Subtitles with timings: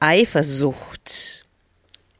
[0.00, 1.44] Eifersucht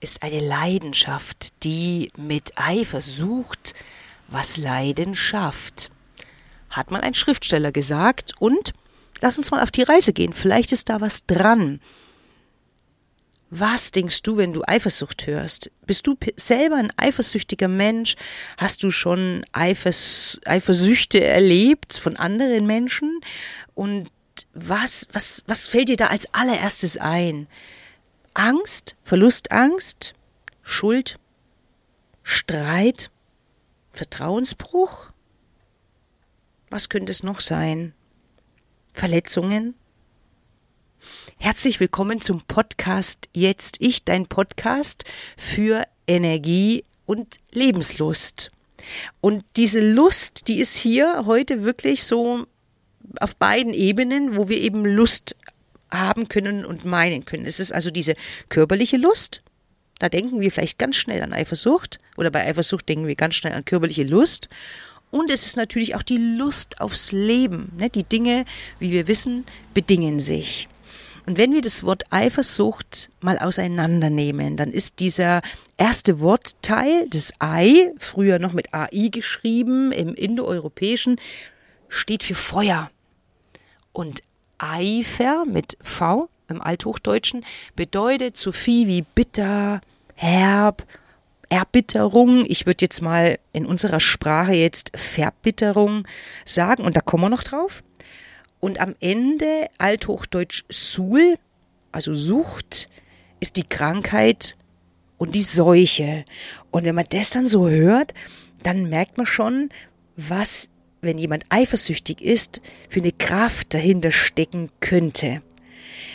[0.00, 3.74] ist eine Leidenschaft, die mit Eifer sucht,
[4.28, 5.90] was Leiden schafft.
[6.70, 8.72] Hat mal ein Schriftsteller gesagt und
[9.20, 11.80] lass uns mal auf die Reise gehen, vielleicht ist da was dran.
[13.50, 15.70] Was denkst du, wenn du Eifersucht hörst?
[15.86, 18.16] Bist du selber ein eifersüchtiger Mensch?
[18.58, 23.20] Hast du schon Eifers Eifersüchte erlebt von anderen Menschen?
[23.74, 24.10] Und
[24.66, 27.46] was, was, was fällt dir da als allererstes ein?
[28.34, 30.14] Angst, Verlustangst,
[30.62, 31.18] Schuld,
[32.22, 33.10] Streit,
[33.92, 35.10] Vertrauensbruch?
[36.70, 37.94] Was könnte es noch sein?
[38.92, 39.74] Verletzungen?
[41.38, 45.04] Herzlich willkommen zum Podcast Jetzt Ich, dein Podcast
[45.36, 48.50] für Energie und Lebenslust.
[49.20, 52.46] Und diese Lust, die ist hier heute wirklich so
[53.20, 55.36] auf beiden Ebenen, wo wir eben Lust
[55.90, 57.46] haben können und meinen können.
[57.46, 58.14] Es ist also diese
[58.48, 59.42] körperliche Lust.
[59.98, 63.54] Da denken wir vielleicht ganz schnell an Eifersucht oder bei Eifersucht denken wir ganz schnell
[63.54, 64.48] an körperliche Lust.
[65.10, 67.72] Und es ist natürlich auch die Lust aufs Leben.
[67.78, 67.88] Ne?
[67.88, 68.44] Die Dinge,
[68.78, 70.68] wie wir wissen, bedingen sich.
[71.26, 75.42] Und wenn wir das Wort Eifersucht mal auseinandernehmen, dann ist dieser
[75.76, 81.20] erste Wortteil, das Ei, früher noch mit AI geschrieben, im indoeuropäischen,
[81.88, 82.90] steht für Feuer.
[83.98, 84.22] Und
[84.58, 89.80] Eifer mit V im Althochdeutschen bedeutet so viel wie bitter,
[90.14, 90.86] herb,
[91.48, 92.44] Erbitterung.
[92.46, 96.06] Ich würde jetzt mal in unserer Sprache jetzt Verbitterung
[96.44, 97.82] sagen und da kommen wir noch drauf.
[98.60, 101.36] Und am Ende, althochdeutsch Sul,
[101.90, 102.88] also Sucht,
[103.40, 104.56] ist die Krankheit
[105.16, 106.24] und die Seuche.
[106.70, 108.14] Und wenn man das dann so hört,
[108.62, 109.70] dann merkt man schon,
[110.14, 110.68] was,
[111.00, 115.42] wenn jemand eifersüchtig ist, für eine Kraft dahinter stecken könnte.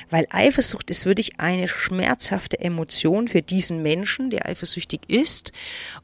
[0.09, 5.52] Weil Eifersucht ist wirklich eine schmerzhafte Emotion für diesen Menschen, der eifersüchtig ist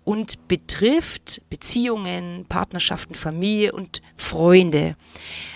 [0.04, 4.96] und betrifft Beziehungen, Partnerschaften, Familie und Freunde.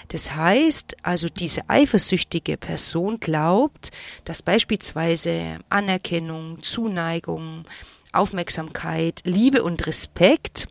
[0.09, 3.91] Das heißt, also diese eifersüchtige Person glaubt,
[4.25, 7.66] dass beispielsweise Anerkennung, Zuneigung,
[8.11, 10.67] Aufmerksamkeit, Liebe und Respekt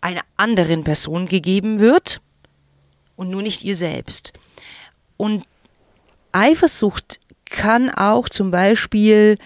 [0.00, 2.20] einer anderen Person gegeben wird
[3.16, 4.32] und nur nicht ihr selbst.
[5.16, 5.44] Und
[6.32, 9.36] Eifersucht kann auch zum Beispiel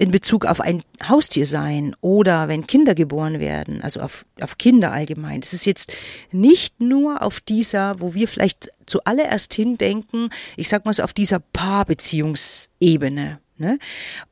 [0.00, 4.92] in Bezug auf ein Haustier sein oder wenn Kinder geboren werden, also auf, auf Kinder
[4.92, 5.40] allgemein.
[5.40, 5.92] Es ist jetzt
[6.32, 11.40] nicht nur auf dieser, wo wir vielleicht zuallererst hindenken, ich sag mal so auf dieser
[11.40, 13.40] Paarbeziehungsebene.
[13.60, 13.78] Ne?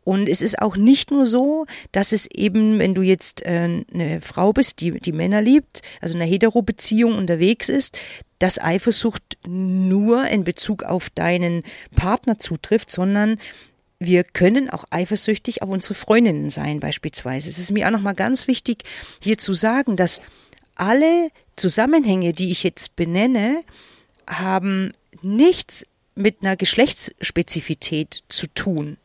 [0.04, 4.22] Und es ist auch nicht nur so, dass es eben, wenn du jetzt äh, eine
[4.22, 7.98] Frau bist, die die Männer liebt, also in einer Hetero-Beziehung unterwegs ist,
[8.38, 11.62] dass Eifersucht nur in Bezug auf deinen
[11.94, 13.38] Partner zutrifft, sondern
[13.98, 17.50] wir können auch eifersüchtig auf unsere Freundinnen sein, beispielsweise.
[17.50, 18.84] Es ist mir auch nochmal ganz wichtig,
[19.22, 20.22] hier zu sagen, dass
[20.74, 23.62] alle Zusammenhänge, die ich jetzt benenne,
[24.26, 25.84] haben nichts
[26.14, 28.96] mit einer Geschlechtsspezifität zu tun.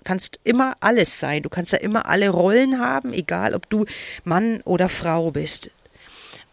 [0.00, 1.42] Du kannst immer alles sein.
[1.42, 3.84] Du kannst ja immer alle Rollen haben, egal ob du
[4.24, 5.70] Mann oder Frau bist.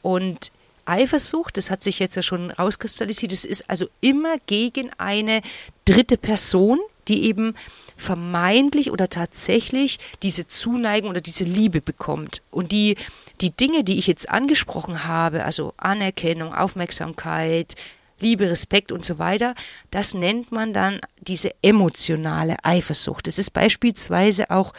[0.01, 0.51] Und
[0.83, 5.41] Eifersucht, das hat sich jetzt ja schon rauskristallisiert, es ist also immer gegen eine
[5.85, 7.55] dritte Person, die eben
[7.95, 12.41] vermeintlich oder tatsächlich diese Zuneigung oder diese Liebe bekommt.
[12.51, 12.97] Und die,
[13.39, 17.75] die Dinge, die ich jetzt angesprochen habe, also Anerkennung, Aufmerksamkeit,
[18.19, 19.55] Liebe, Respekt und so weiter,
[19.91, 23.27] das nennt man dann diese emotionale Eifersucht.
[23.27, 24.73] Das ist beispielsweise auch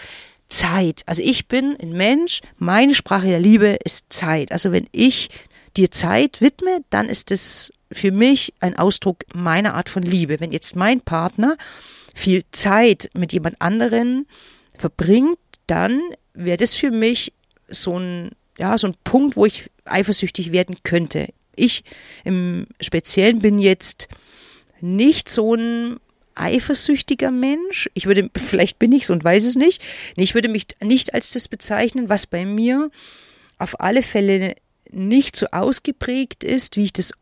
[0.49, 1.03] Zeit.
[1.07, 4.53] Also ich bin ein Mensch, meine Sprache der Liebe ist Zeit.
[4.53, 5.29] Also wenn ich
[5.77, 10.41] dir Zeit widme, dann ist es für mich ein Ausdruck meiner Art von Liebe.
[10.41, 11.57] Wenn jetzt mein Partner
[12.15, 14.27] viel Zeit mit jemand anderen
[14.77, 16.01] verbringt, dann
[16.35, 17.33] wäre das für mich
[17.69, 21.29] so ein, ja, so ein Punkt, wo ich eifersüchtig werden könnte.
[21.59, 21.85] Ich
[22.25, 24.09] im Speziellen bin jetzt
[24.81, 25.99] nicht so ein
[26.35, 27.91] eifersüchtiger Mensch.
[27.95, 29.83] Ich würde, vielleicht bin ich es und weiß es nicht.
[30.17, 32.91] Ich würde mich nicht als das bezeichnen, was bei mir
[33.59, 34.55] auf alle Fälle
[34.91, 37.13] nicht so ausgeprägt ist, wie ich das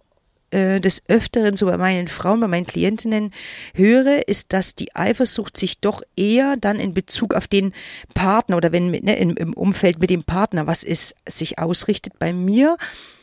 [0.53, 3.33] äh, des Öfteren so bei meinen Frauen, bei meinen Klientinnen
[3.75, 7.73] höre, ist, dass die Eifersucht sich doch eher dann in Bezug auf den
[8.15, 12.19] Partner oder wenn ne, im, im Umfeld mit dem Partner was ist, sich ausrichtet.
[12.21, 12.77] Bei mir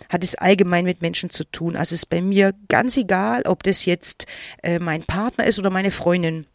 [0.10, 1.76] hat es allgemein mit Menschen zu tun.
[1.76, 4.26] Also es ist bei mir ganz egal, ob das jetzt
[4.62, 6.46] äh, mein Partner ist oder meine Freundin.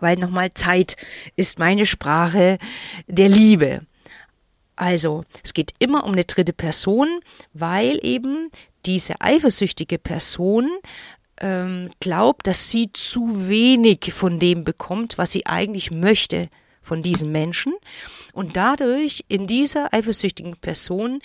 [0.00, 0.96] Weil nochmal Zeit
[1.36, 2.58] ist meine Sprache
[3.06, 3.82] der Liebe.
[4.76, 7.08] Also, es geht immer um eine dritte Person,
[7.52, 8.50] weil eben
[8.86, 10.70] diese eifersüchtige Person
[11.40, 16.48] ähm, glaubt, dass sie zu wenig von dem bekommt, was sie eigentlich möchte
[16.80, 17.74] von diesem Menschen
[18.32, 21.20] und dadurch in dieser eifersüchtigen Person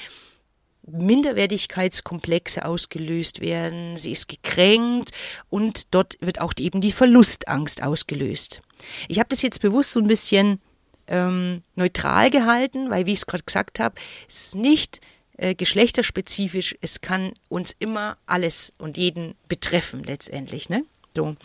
[0.86, 5.12] Minderwertigkeitskomplexe ausgelöst werden, sie ist gekränkt
[5.50, 8.62] und dort wird auch eben die Verlustangst ausgelöst.
[9.08, 10.60] Ich habe das jetzt bewusst so ein bisschen
[11.08, 13.96] ähm, neutral gehalten, weil, wie ich es gerade gesagt habe,
[14.28, 15.02] es ist nicht
[15.38, 20.70] äh, geschlechterspezifisch, es kann uns immer alles und jeden betreffen letztendlich.
[20.70, 20.84] Ne?
[21.16, 21.36] So.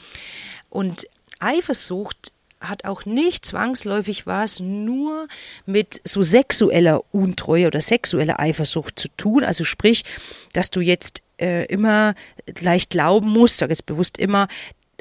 [0.68, 1.06] Und
[1.40, 5.28] Eifersucht hat auch nicht zwangsläufig was nur
[5.66, 9.44] mit so sexueller Untreue oder sexueller Eifersucht zu tun.
[9.44, 10.04] Also sprich,
[10.52, 12.14] dass du jetzt äh, immer
[12.46, 14.48] gleich glauben musst, sag jetzt bewusst immer,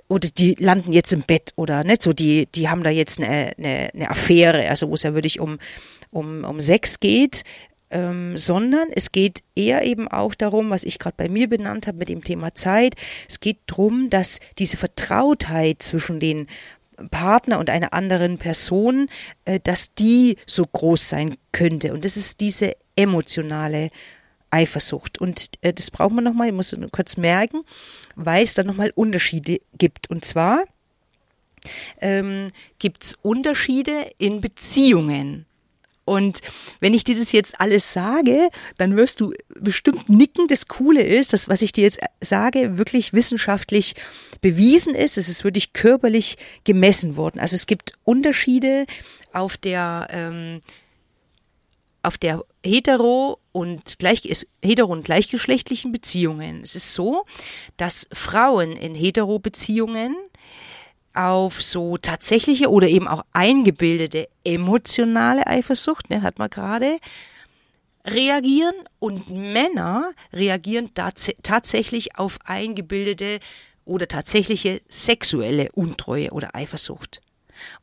[0.07, 3.53] oder die landen jetzt im Bett oder nicht so, die, die haben da jetzt eine,
[3.57, 5.59] eine, eine Affäre, also wo es ja wirklich um,
[6.11, 7.43] um, um Sex geht,
[7.89, 11.97] ähm, sondern es geht eher eben auch darum, was ich gerade bei mir benannt habe
[11.97, 12.95] mit dem Thema Zeit.
[13.27, 16.47] Es geht darum, dass diese Vertrautheit zwischen den
[17.11, 19.09] Partner und einer anderen Person,
[19.45, 21.93] äh, dass die so groß sein könnte.
[21.93, 23.89] Und das ist diese emotionale
[24.49, 25.17] Eifersucht.
[25.17, 27.63] Und äh, das braucht man nochmal, ich muss kurz merken,
[28.15, 30.09] weil es da nochmal Unterschiede gibt.
[30.09, 30.63] Und zwar
[32.01, 35.45] ähm, gibt es Unterschiede in Beziehungen.
[36.07, 36.39] Und
[36.79, 40.47] wenn ich dir das jetzt alles sage, dann wirst du bestimmt nicken.
[40.47, 43.93] Das Coole ist, dass was ich dir jetzt sage, wirklich wissenschaftlich
[44.39, 45.17] bewiesen ist.
[45.17, 47.41] Es ist wirklich körperlich gemessen worden.
[47.41, 48.85] Also es gibt Unterschiede
[49.33, 50.61] auf der ähm,
[52.03, 54.21] auf der hetero und gleich
[54.63, 56.61] hetero und gleichgeschlechtlichen Beziehungen.
[56.63, 57.25] Es ist so,
[57.75, 60.15] dass Frauen in hetero Beziehungen
[61.17, 66.99] auf so tatsächliche oder eben auch eingebildete emotionale Eifersucht, ne, hat man gerade,
[68.05, 73.39] reagieren und Männer reagieren tats tatsächlich auf eingebildete
[73.83, 77.21] oder tatsächliche sexuelle Untreue oder Eifersucht.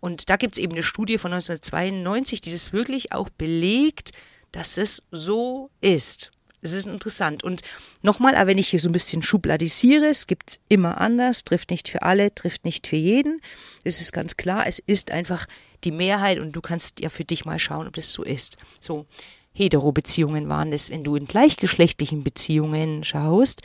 [0.01, 4.13] Und da gibt es eben eine Studie von 1992, die das wirklich auch belegt,
[4.53, 6.31] dass es so ist.
[6.65, 7.45] Es ist interessant.
[7.45, 7.61] Und
[8.01, 12.01] nochmal, wenn ich hier so ein bisschen schubladisiere, es gibt immer anders, trifft nicht für
[12.01, 13.43] alle, trifft nicht für jeden.
[13.85, 15.47] Es ist ganz klar, es ist einfach
[15.85, 18.57] die Mehrheit und du kannst ja für dich mal schauen, ob das so ist.
[18.81, 19.05] So,
[19.53, 20.89] Hetero-Beziehungen waren es.
[20.89, 23.61] Wenn du in gleichgeschlechtlichen Beziehungen schaust,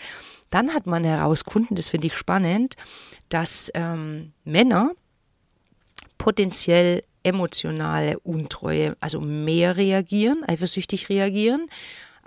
[0.50, 2.76] dann hat man herausgefunden, das finde ich spannend,
[3.30, 4.92] dass ähm, Männer
[6.18, 11.70] potenziell emotionale Untreue, also mehr reagieren, eifersüchtig reagieren,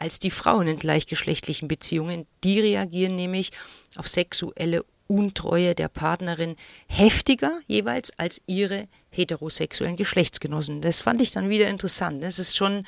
[0.02, 2.26] als die Frauen in gleichgeschlechtlichen Beziehungen.
[2.42, 3.52] Die reagieren nämlich
[3.94, 6.56] auf sexuelle Untreue der Partnerin
[6.88, 10.80] heftiger jeweils als ihre heterosexuellen Geschlechtsgenossen.
[10.80, 12.20] Das fand ich dann wieder interessant.
[12.20, 12.84] Das ist schon,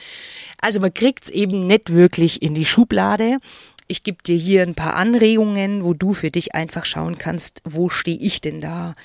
[0.60, 3.38] also man kriegt es eben nicht wirklich in die Schublade.
[3.86, 7.90] Ich gebe dir hier ein paar Anregungen, wo du für dich einfach schauen kannst, wo
[7.90, 8.96] stehe ich denn da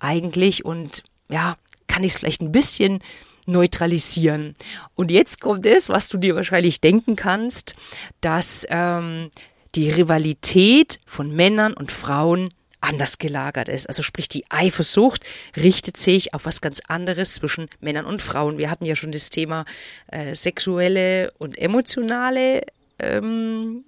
[0.00, 3.00] eigentlich und ja, kann ich es vielleicht ein bisschen
[3.46, 4.54] neutralisieren.
[4.94, 7.74] Und jetzt kommt es, was du dir wahrscheinlich denken kannst,
[8.20, 9.30] dass ähm,
[9.74, 12.50] die Rivalität von Männern und Frauen
[12.84, 13.88] anders gelagert ist.
[13.88, 15.24] Also sprich, die Eifersucht
[15.56, 18.58] richtet sich auf was ganz anderes zwischen Männern und Frauen.
[18.58, 19.64] Wir hatten ja schon das Thema
[20.08, 22.62] äh, sexuelle und emotionale.
[22.98, 23.84] Ähm,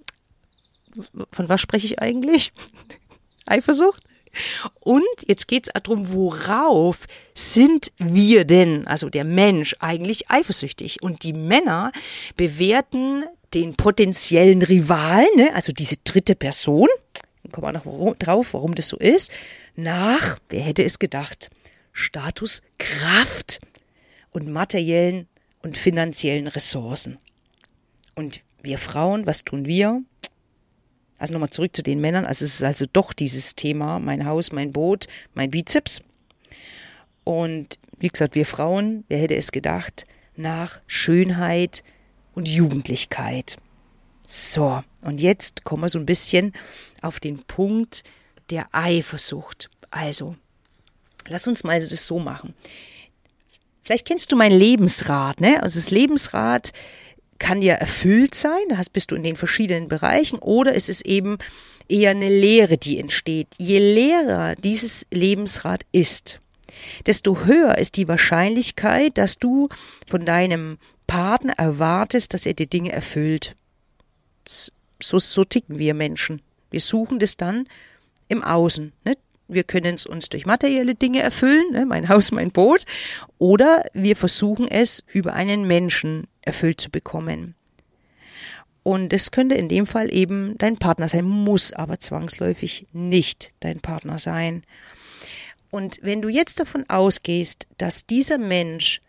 [1.31, 2.51] von was spreche ich eigentlich?
[3.45, 4.03] Eifersucht?
[4.79, 11.01] Und jetzt geht es darum, worauf sind wir denn, also der Mensch, eigentlich eifersüchtig?
[11.03, 11.91] Und die Männer
[12.35, 16.87] bewerten den potenziellen Rivalen, ne, also diese dritte Person,
[17.51, 19.31] kommen wir noch drauf, warum das so ist,
[19.75, 21.49] nach, wer hätte es gedacht,
[21.93, 23.59] Status, Kraft
[24.31, 25.27] und materiellen
[25.63, 27.17] und finanziellen Ressourcen.
[28.15, 30.01] Und wir Frauen, was tun wir?
[31.17, 32.25] Also nochmal zurück zu den Männern.
[32.25, 36.01] Also es ist also doch dieses Thema, mein Haus, mein Boot, mein Bizeps.
[37.23, 40.05] Und wie gesagt, wir Frauen, wer hätte es gedacht,
[40.35, 41.83] nach Schönheit
[42.33, 43.57] und Jugendlichkeit.
[44.23, 46.53] So, und jetzt kommen wir so ein bisschen
[47.01, 48.03] auf den Punkt
[48.49, 49.69] der Eifersucht.
[49.89, 50.35] Also,
[51.27, 52.53] lass uns mal das so machen.
[53.81, 55.63] Vielleicht kennst du mein Lebensrat, ne?
[55.63, 56.73] Also das Lebensrad
[57.37, 61.37] kann ja erfüllt sein, da bist du in den verschiedenen Bereichen, oder es ist eben
[61.87, 63.47] eher eine Lehre, die entsteht.
[63.57, 66.39] Je leerer dieses Lebensrad ist,
[67.05, 69.69] desto höher ist die Wahrscheinlichkeit, dass du
[70.07, 70.77] von deinem
[71.07, 73.55] Partner erwartest, dass er dir Dinge erfüllt.
[74.47, 76.41] So, so ticken wir Menschen.
[76.69, 77.67] Wir suchen das dann
[78.27, 78.91] im Außen.
[79.05, 79.13] Ne?
[79.47, 81.85] Wir können es uns durch materielle Dinge erfüllen, ne?
[81.85, 82.83] mein Haus, mein Boot,
[83.37, 87.55] oder wir versuchen es über einen Menschen erfüllt zu bekommen.
[88.83, 93.81] Und es könnte in dem Fall eben dein Partner sein, muss aber zwangsläufig nicht dein
[93.81, 94.63] Partner sein.
[95.71, 99.01] Und wenn du jetzt davon ausgehst, dass dieser Mensch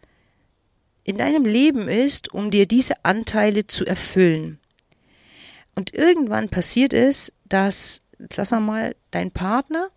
[1.04, 4.58] in deinem Leben ist, um dir diese Anteile zu erfüllen.
[5.74, 8.02] Und irgendwann passiert es, dass,
[8.36, 9.90] lass mal, dein Partner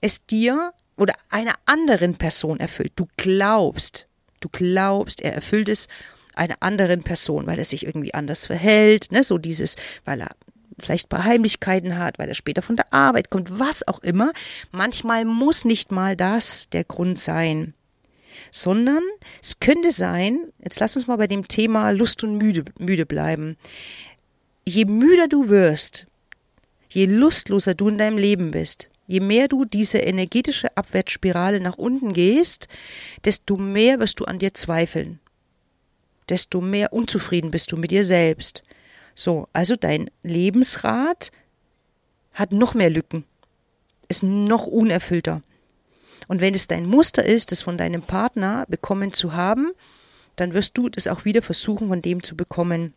[0.00, 2.92] es dir oder einer anderen Person erfüllt.
[2.94, 4.06] Du glaubst,
[4.40, 5.88] du glaubst, er erfüllt es
[6.36, 10.30] einer anderen Person, weil er sich irgendwie anders verhält, ne, so dieses, weil er
[10.78, 14.32] vielleicht ein paar Heimlichkeiten hat, weil er später von der Arbeit kommt, was auch immer.
[14.72, 17.74] Manchmal muss nicht mal das der Grund sein
[18.50, 19.02] sondern
[19.42, 23.56] es könnte sein, jetzt lass uns mal bei dem Thema Lust und müde, müde bleiben.
[24.64, 26.06] Je müder du wirst,
[26.88, 32.12] je lustloser du in deinem Leben bist, je mehr du diese energetische Abwärtsspirale nach unten
[32.12, 32.68] gehst,
[33.24, 35.20] desto mehr wirst du an dir zweifeln.
[36.28, 38.64] Desto mehr unzufrieden bist du mit dir selbst.
[39.14, 41.30] So, also dein Lebensrat
[42.34, 43.24] hat noch mehr Lücken,
[44.08, 45.42] ist noch unerfüllter.
[46.28, 49.72] Und wenn es dein Muster ist, das von deinem Partner bekommen zu haben,
[50.36, 52.94] dann wirst du das auch wieder versuchen, von dem zu bekommen.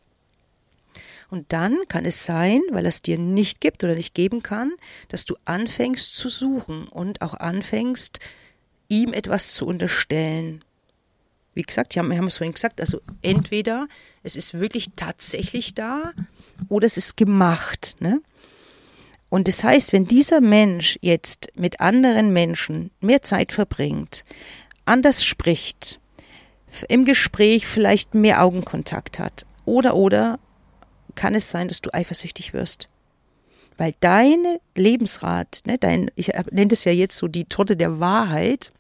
[1.30, 4.74] Und dann kann es sein, weil es dir nicht gibt oder nicht geben kann,
[5.10, 8.20] dass du anfängst zu suchen und auch anfängst,
[8.88, 10.64] ihm etwas zu unterstellen.
[11.60, 13.90] Wie gesagt, wir haben es vorhin gesagt, also entweder
[14.24, 16.14] es ist wirklich tatsächlich da
[16.70, 17.98] oder es ist gemacht.
[18.00, 18.22] Ne?
[19.28, 24.24] Und das heißt, wenn dieser Mensch jetzt mit anderen Menschen mehr Zeit verbringt,
[24.86, 26.00] anders spricht,
[26.88, 30.40] im Gespräch vielleicht mehr Augenkontakt hat, oder oder
[31.16, 32.88] kann es sein, dass du eifersüchtig wirst.
[33.76, 38.72] Weil deine Lebensrat, ne, dein, ich nenne es ja jetzt so die Torte der Wahrheit,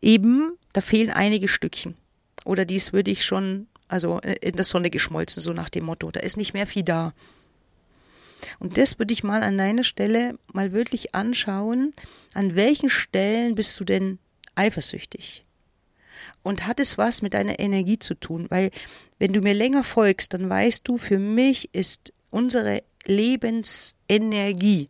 [0.00, 1.94] eben, da fehlen einige Stückchen.
[2.44, 6.20] Oder dies würde ich schon, also in der Sonne geschmolzen, so nach dem Motto, da
[6.20, 7.12] ist nicht mehr viel da.
[8.58, 11.94] Und das würde ich mal an deiner Stelle mal wirklich anschauen.
[12.34, 14.18] An welchen Stellen bist du denn
[14.54, 15.44] eifersüchtig?
[16.42, 18.46] Und hat es was mit deiner Energie zu tun?
[18.48, 18.70] Weil
[19.18, 24.88] wenn du mir länger folgst, dann weißt du, für mich ist unsere Lebensenergie,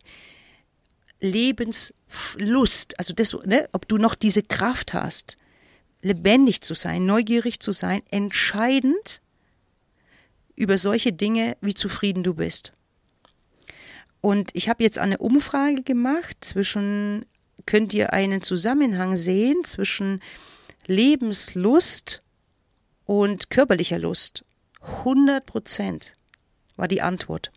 [1.19, 5.37] Lebenslust, also das, ne, ob du noch diese Kraft hast,
[6.03, 9.21] lebendig zu sein, neugierig zu sein, entscheidend
[10.55, 12.73] über solche Dinge, wie zufrieden du bist.
[14.21, 17.25] Und ich habe jetzt eine Umfrage gemacht zwischen,
[17.65, 20.21] könnt ihr einen Zusammenhang sehen zwischen
[20.85, 22.21] Lebenslust
[23.05, 24.45] und körperlicher Lust?
[24.81, 26.13] 100 Prozent
[26.75, 27.51] war die Antwort.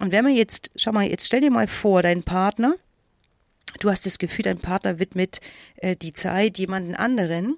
[0.00, 2.74] Und wenn man jetzt, schau mal, jetzt stell dir mal vor, dein Partner,
[3.78, 5.40] du hast das Gefühl, dein Partner widmet
[5.76, 7.56] äh, die Zeit jemanden anderen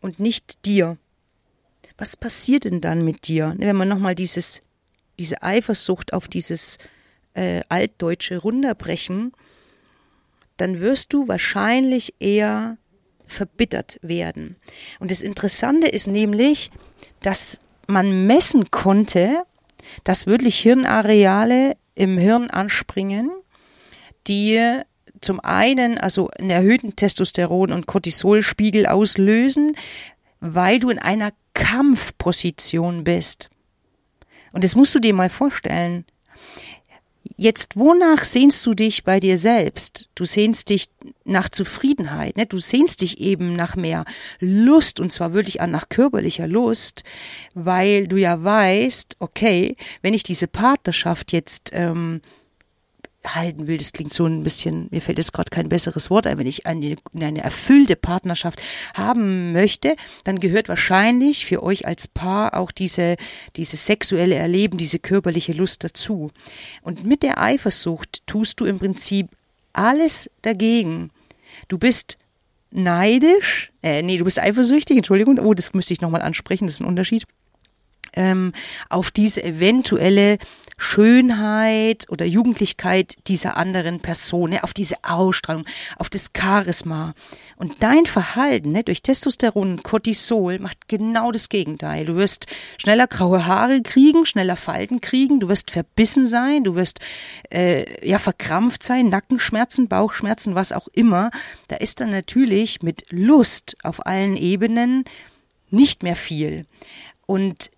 [0.00, 0.96] und nicht dir.
[1.98, 4.62] Was passiert denn dann mit dir, wenn man nochmal dieses,
[5.18, 6.78] diese Eifersucht auf dieses
[7.34, 9.32] äh, Altdeutsche runterbrechen,
[10.56, 12.78] dann wirst du wahrscheinlich eher
[13.26, 14.56] verbittert werden.
[15.00, 16.70] Und das Interessante ist nämlich,
[17.22, 19.42] dass man messen konnte,
[20.04, 23.30] dass wirklich Hirnareale im Hirn anspringen,
[24.26, 24.80] die
[25.26, 29.76] zum einen also einen erhöhten Testosteron- und Cortisolspiegel auslösen,
[30.40, 33.50] weil du in einer Kampfposition bist.
[34.52, 36.04] Und das musst du dir mal vorstellen.
[37.36, 40.08] Jetzt, wonach sehnst du dich bei dir selbst?
[40.14, 40.88] Du sehnst dich
[41.24, 42.46] nach Zufriedenheit, ne?
[42.46, 44.04] du sehnst dich eben nach mehr
[44.38, 47.02] Lust und zwar wirklich an nach körperlicher Lust,
[47.52, 52.22] weil du ja weißt, okay, wenn ich diese Partnerschaft jetzt ähm,
[53.34, 56.38] halten will, das klingt so ein bisschen, mir fällt jetzt gerade kein besseres Wort ein,
[56.38, 58.60] wenn ich eine, eine erfüllte Partnerschaft
[58.94, 63.16] haben möchte, dann gehört wahrscheinlich für euch als Paar auch diese,
[63.56, 66.30] diese sexuelle Erleben, diese körperliche Lust dazu.
[66.82, 69.28] Und mit der Eifersucht tust du im Prinzip
[69.72, 71.10] alles dagegen.
[71.68, 72.18] Du bist
[72.70, 76.80] neidisch, äh, nee, du bist eifersüchtig, Entschuldigung, oh, das müsste ich nochmal ansprechen, das ist
[76.80, 77.24] ein Unterschied
[78.16, 78.52] ähm,
[78.88, 80.38] auf diese eventuelle
[80.78, 85.64] Schönheit oder Jugendlichkeit dieser anderen Person, ne, auf diese Ausstrahlung,
[85.96, 87.14] auf das Charisma.
[87.56, 92.04] Und dein Verhalten ne, durch Testosteron und Cortisol macht genau das Gegenteil.
[92.04, 92.46] Du wirst
[92.76, 97.00] schneller graue Haare kriegen, schneller Falten kriegen, du wirst verbissen sein, du wirst
[97.50, 101.30] äh, ja verkrampft sein, Nackenschmerzen, Bauchschmerzen, was auch immer.
[101.68, 105.04] Da ist dann natürlich mit Lust auf allen Ebenen
[105.70, 106.66] nicht mehr viel.
[107.24, 107.70] Und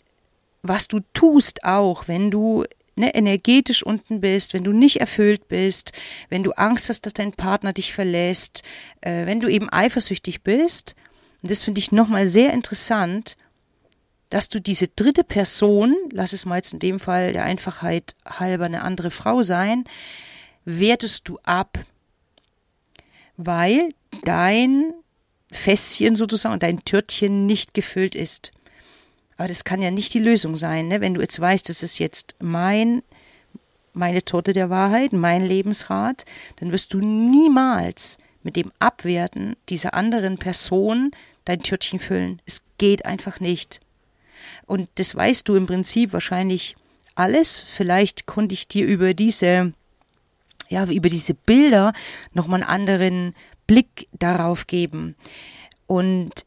[0.62, 2.64] was du tust auch, wenn du
[2.96, 5.92] ne, energetisch unten bist, wenn du nicht erfüllt bist,
[6.28, 8.62] wenn du Angst hast, dass dein Partner dich verlässt,
[9.00, 10.94] äh, wenn du eben eifersüchtig bist,
[11.42, 13.36] und das finde ich nochmal sehr interessant,
[14.30, 18.66] dass du diese dritte Person, lass es mal jetzt in dem Fall der Einfachheit halber
[18.66, 19.84] eine andere Frau sein,
[20.64, 21.78] wertest du ab,
[23.36, 23.88] weil
[24.24, 24.92] dein
[25.50, 28.52] Fässchen sozusagen, dein Törtchen nicht gefüllt ist.
[29.38, 31.00] Aber das kann ja nicht die Lösung sein, ne?
[31.00, 33.02] wenn du jetzt weißt, das ist jetzt mein,
[33.92, 36.24] meine Torte der Wahrheit, mein Lebensrat,
[36.56, 41.12] dann wirst du niemals mit dem Abwerten dieser anderen Person
[41.44, 42.42] dein Törtchen füllen.
[42.46, 43.80] Es geht einfach nicht.
[44.66, 46.76] Und das weißt du im Prinzip wahrscheinlich
[47.14, 47.58] alles.
[47.58, 49.72] Vielleicht konnte ich dir über diese,
[50.68, 51.92] ja, über diese Bilder
[52.32, 53.34] nochmal einen anderen
[53.68, 55.14] Blick darauf geben.
[55.86, 56.44] Und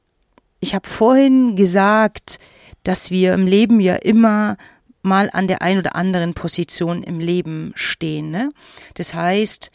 [0.60, 2.38] ich habe vorhin gesagt,
[2.84, 4.58] dass wir im Leben ja immer
[5.02, 8.30] mal an der ein oder anderen Position im Leben stehen.
[8.32, 8.52] Ne?
[8.94, 9.72] Das heißt,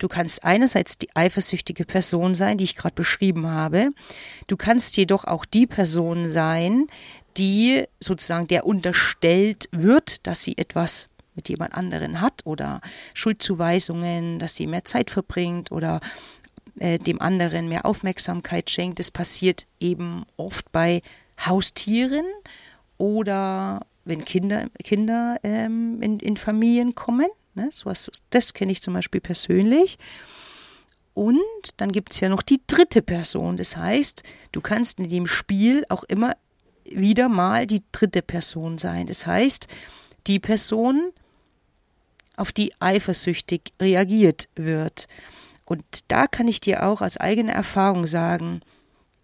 [0.00, 3.90] Du kannst einerseits die eifersüchtige Person sein, die ich gerade beschrieben habe.
[4.46, 6.86] Du kannst jedoch auch die Person sein,
[7.36, 12.80] die sozusagen der unterstellt wird, dass sie etwas mit jemand anderen hat oder
[13.12, 16.00] Schuldzuweisungen, dass sie mehr Zeit verbringt oder
[16.78, 19.00] äh, dem anderen mehr Aufmerksamkeit schenkt.
[19.00, 21.02] Das passiert eben oft bei
[21.44, 22.26] Haustieren
[22.96, 27.28] oder wenn Kinder, Kinder ähm, in, in Familien kommen.
[27.54, 27.68] Ne?
[27.72, 29.98] So was, das kenne ich zum Beispiel persönlich.
[31.14, 31.40] Und
[31.78, 33.56] dann gibt es ja noch die dritte Person.
[33.56, 36.36] Das heißt, du kannst in dem Spiel auch immer
[36.84, 39.06] wieder mal die dritte Person sein.
[39.08, 39.66] Das heißt,
[40.26, 41.12] die Person,
[42.36, 45.08] auf die eifersüchtig reagiert wird.
[45.66, 48.60] Und da kann ich dir auch aus eigener Erfahrung sagen,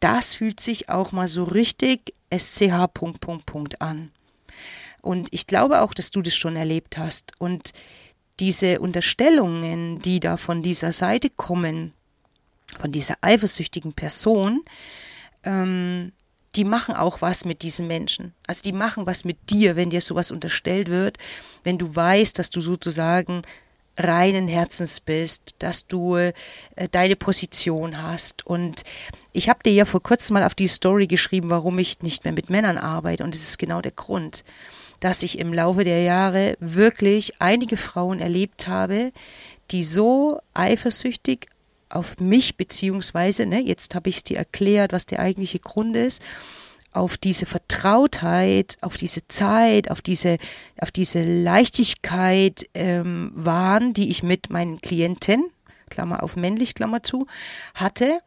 [0.04, 4.10] das fühlt sich auch mal so richtig SCH Punkt, Punkt, Punkt an.
[5.00, 7.32] Und ich glaube auch, dass du das schon erlebt hast.
[7.38, 7.72] Und
[8.38, 11.94] diese Unterstellungen, die da von dieser Seite kommen,
[12.78, 14.62] von dieser eifersüchtigen Person,
[15.42, 16.12] ähm,
[16.54, 18.34] die machen auch was mit diesen Menschen.
[18.46, 21.16] Also die machen was mit dir, wenn dir sowas unterstellt wird,
[21.62, 23.40] wenn du weißt, dass du sozusagen
[23.96, 26.32] reinen Herzens bist, dass du äh,
[26.90, 28.46] deine Position hast.
[28.46, 28.82] Und
[29.32, 32.32] ich habe dir ja vor kurzem mal auf die Story geschrieben, warum ich nicht mehr
[32.32, 33.24] mit Männern arbeite.
[33.24, 34.44] Und es ist genau der Grund
[35.04, 39.12] dass ich im Laufe der Jahre wirklich einige Frauen erlebt habe,
[39.70, 41.48] die so eifersüchtig
[41.90, 46.22] auf mich beziehungsweise, ne, jetzt habe ich es dir erklärt, was der eigentliche Grund ist,
[46.94, 50.38] auf diese Vertrautheit, auf diese Zeit, auf diese,
[50.80, 55.50] auf diese Leichtigkeit ähm, waren, die ich mit meinen Klienten,
[55.90, 57.26] Klammer auf männlich, Klammer zu,
[57.74, 58.20] hatte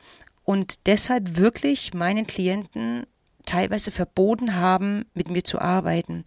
[0.43, 3.05] und deshalb wirklich meinen Klienten
[3.45, 6.23] teilweise verboten haben, mit mir zu arbeiten.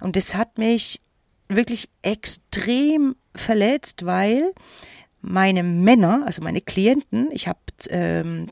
[0.00, 1.00] Und das hat mich
[1.48, 4.52] wirklich extrem verletzt, weil
[5.20, 8.48] meine Männer, also meine Klienten, ich habe ähm,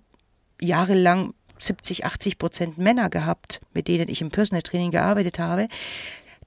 [0.61, 5.69] jahrelang 70, 80 Prozent Männer gehabt, mit denen ich im Personal Training gearbeitet habe,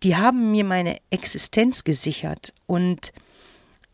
[0.04, 3.12] die haben mir meine Existenz gesichert und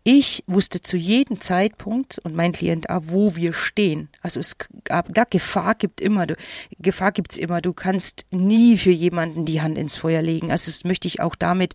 [0.08, 4.10] ich wusste zu jedem Zeitpunkt und mein Klient auch, wo wir stehen.
[4.22, 6.36] Also es gab, da Gefahr gibt immer, du,
[6.78, 7.60] Gefahr gibt's immer.
[7.60, 10.52] Du kannst nie für jemanden die Hand ins Feuer legen.
[10.52, 11.74] Also das möchte ich auch damit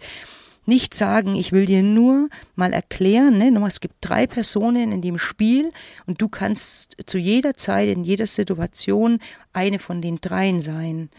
[0.70, 1.34] nicht sagen.
[1.34, 3.52] Ich will dir nur mal erklären, ne?
[3.66, 5.72] es gibt drei Personen in dem Spiel
[6.06, 9.18] und du kannst zu jeder Zeit, in jeder Situation
[9.52, 11.10] eine von den dreien sein.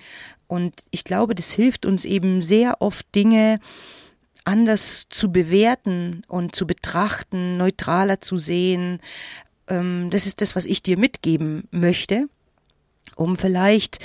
[0.47, 3.59] Und ich glaube, das hilft uns eben sehr oft Dinge,
[4.45, 9.01] anders zu bewerten und zu betrachten, neutraler zu sehen.
[9.67, 12.29] Ähm, das ist das, was ich dir mitgeben möchte,
[13.17, 13.99] um vielleicht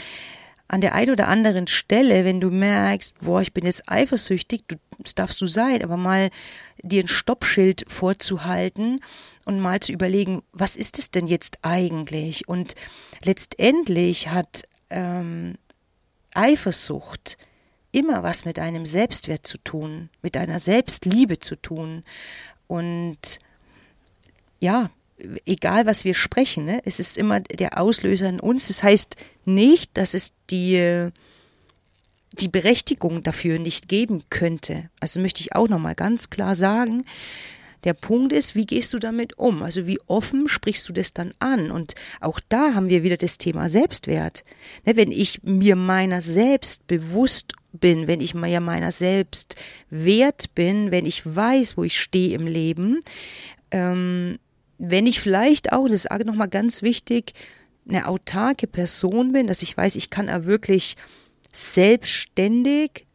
[0.68, 4.76] an der einen oder anderen Stelle, wenn du merkst, boah, ich bin jetzt eifersüchtig, du,
[4.98, 6.31] das darfst du sein, aber mal
[6.83, 9.00] dir ein Stoppschild vorzuhalten
[9.44, 12.48] und mal zu überlegen, was ist es denn jetzt eigentlich?
[12.48, 12.74] Und
[13.22, 15.55] letztendlich hat ähm,
[16.35, 17.38] Eifersucht
[17.92, 22.05] immer was mit einem Selbstwert zu tun, mit einer Selbstliebe zu tun.
[22.66, 23.38] Und
[24.61, 24.90] ja,
[25.44, 28.68] egal was wir sprechen, ne, es ist immer der Auslöser in uns.
[28.68, 31.11] Das heißt nicht, dass es die,
[32.33, 34.90] die Berechtigung dafür nicht geben könnte.
[35.00, 37.05] Also möchte ich auch nochmal ganz klar sagen.
[37.85, 39.62] Der Punkt ist, wie gehst du damit um?
[39.62, 41.70] Also wie offen sprichst du das dann an?
[41.70, 44.44] Und auch da haben wir wieder das Thema Selbstwert.
[44.85, 49.57] Ne, wenn ich mir meiner selbst bewusst bin, wenn ich mir meiner selbst
[49.90, 53.00] wert bin, wenn ich weiß, wo ich stehe im Leben,
[53.70, 54.38] ähm,
[54.78, 57.32] wenn ich vielleicht auch, das ist nochmal ganz wichtig,
[57.88, 60.96] eine autarke Person bin, dass ich weiß, ich kann auch wirklich
[61.52, 63.06] selbstständig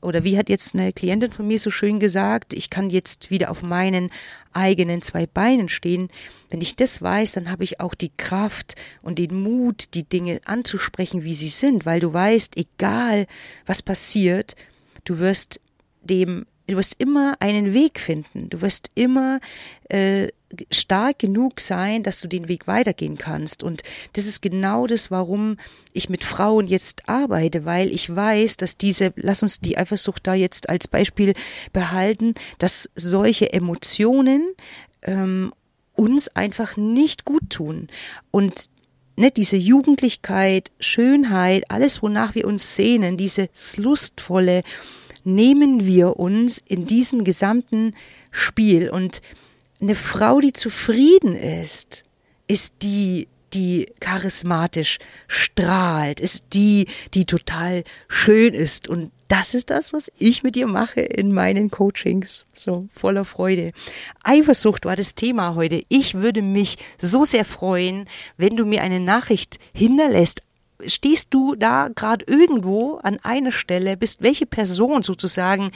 [0.00, 3.50] oder wie hat jetzt eine Klientin von mir so schön gesagt, ich kann jetzt wieder
[3.50, 4.10] auf meinen
[4.52, 6.08] eigenen zwei Beinen stehen.
[6.50, 10.40] Wenn ich das weiß, dann habe ich auch die Kraft und den Mut, die Dinge
[10.44, 13.26] anzusprechen, wie sie sind, weil du weißt, egal
[13.66, 14.54] was passiert,
[15.04, 15.60] du wirst
[16.02, 18.50] dem Du wirst immer einen Weg finden.
[18.50, 19.40] Du wirst immer
[19.88, 20.28] äh,
[20.70, 23.62] stark genug sein, dass du den Weg weitergehen kannst.
[23.62, 25.56] Und das ist genau das, warum
[25.94, 30.34] ich mit Frauen jetzt arbeite, weil ich weiß, dass diese, lass uns die Eifersucht da
[30.34, 31.32] jetzt als Beispiel
[31.72, 34.54] behalten, dass solche Emotionen
[35.02, 35.54] ähm,
[35.94, 37.88] uns einfach nicht gut tun.
[38.30, 38.66] Und
[39.16, 44.62] ne, diese Jugendlichkeit, Schönheit, alles, wonach wir uns sehnen, dieses lustvolle,
[45.34, 47.94] nehmen wir uns in diesem gesamten
[48.30, 48.90] Spiel.
[48.90, 49.20] Und
[49.80, 52.04] eine Frau, die zufrieden ist,
[52.48, 58.88] ist die, die charismatisch strahlt, ist die, die total schön ist.
[58.88, 62.46] Und das ist das, was ich mit dir mache in meinen Coachings.
[62.54, 63.72] So voller Freude.
[64.24, 65.82] Eifersucht war das Thema heute.
[65.88, 68.06] Ich würde mich so sehr freuen,
[68.38, 70.42] wenn du mir eine Nachricht hinterlässt
[70.86, 75.72] stehst du da gerade irgendwo an einer Stelle, bist welche Person sozusagen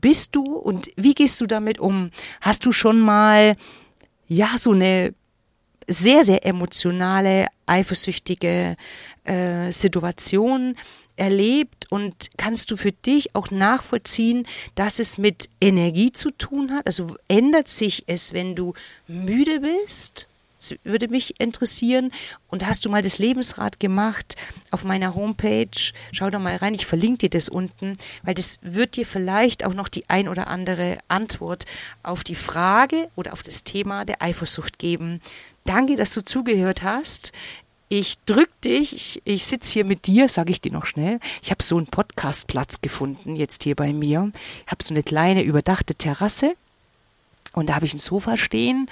[0.00, 2.10] bist du und wie gehst du damit um?
[2.40, 3.56] Hast du schon mal
[4.26, 5.14] ja so eine
[5.86, 8.76] sehr sehr emotionale, eifersüchtige
[9.24, 10.76] äh, Situation
[11.16, 16.86] erlebt und kannst du für dich auch nachvollziehen, dass es mit Energie zu tun hat?
[16.86, 18.72] Also ändert sich es, wenn du
[19.06, 20.29] müde bist?
[20.60, 22.12] Das würde mich interessieren.
[22.48, 24.36] Und hast du mal das Lebensrad gemacht
[24.70, 25.70] auf meiner Homepage?
[26.12, 26.74] Schau da mal rein.
[26.74, 30.48] Ich verlinke dir das unten, weil das wird dir vielleicht auch noch die ein oder
[30.48, 31.64] andere Antwort
[32.02, 35.20] auf die Frage oder auf das Thema der Eifersucht geben.
[35.64, 37.32] Danke, dass du zugehört hast.
[37.88, 41.18] Ich drück dich, ich, ich sitze hier mit dir, sage ich dir noch schnell.
[41.42, 44.30] Ich habe so einen Podcastplatz gefunden, jetzt hier bei mir.
[44.66, 46.54] Ich habe so eine kleine überdachte Terrasse
[47.54, 48.88] und da habe ich ein Sofa stehen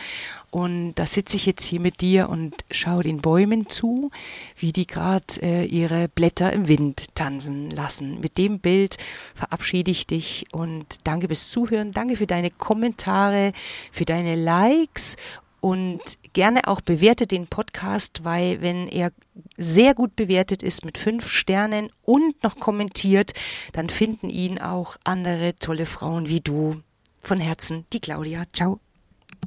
[0.51, 4.11] und da sitze ich jetzt hier mit dir und schaue den Bäumen zu,
[4.57, 8.21] wie die gerade äh, ihre Blätter im Wind tanzen lassen.
[8.21, 8.97] Mit dem Bild
[9.35, 13.53] verabschiede ich dich und danke fürs Zuhören, danke für deine Kommentare,
[13.93, 15.17] für deine Likes
[15.61, 16.01] und
[16.33, 19.11] gerne auch bewertet den Podcast, weil wenn er
[19.57, 23.33] sehr gut bewertet ist mit fünf Sternen und noch kommentiert,
[23.73, 26.81] dann finden ihn auch andere tolle Frauen wie du.
[27.23, 28.45] Von Herzen, die Claudia.
[28.53, 28.81] Ciao.